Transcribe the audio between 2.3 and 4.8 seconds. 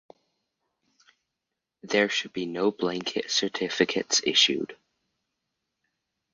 be no blanket certificates issued.